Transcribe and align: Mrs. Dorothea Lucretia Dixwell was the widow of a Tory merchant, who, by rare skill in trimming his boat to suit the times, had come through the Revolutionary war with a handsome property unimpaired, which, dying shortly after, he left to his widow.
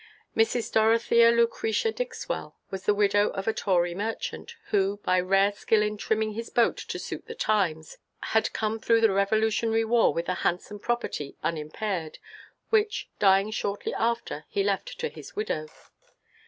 Mrs. 0.35 0.71
Dorothea 0.71 1.29
Lucretia 1.29 1.91
Dixwell 1.91 2.55
was 2.71 2.85
the 2.87 2.93
widow 2.95 3.29
of 3.33 3.47
a 3.47 3.53
Tory 3.53 3.93
merchant, 3.93 4.55
who, 4.69 4.97
by 5.03 5.19
rare 5.19 5.51
skill 5.51 5.83
in 5.83 5.95
trimming 5.95 6.33
his 6.33 6.49
boat 6.49 6.75
to 6.77 6.97
suit 6.97 7.27
the 7.27 7.35
times, 7.35 7.99
had 8.33 8.51
come 8.51 8.79
through 8.79 9.01
the 9.01 9.11
Revolutionary 9.11 9.85
war 9.85 10.11
with 10.11 10.27
a 10.27 10.33
handsome 10.41 10.79
property 10.79 11.37
unimpaired, 11.43 12.17
which, 12.71 13.09
dying 13.19 13.51
shortly 13.51 13.93
after, 13.93 14.45
he 14.49 14.63
left 14.63 14.97
to 14.97 15.07
his 15.07 15.35
widow. 15.35 15.67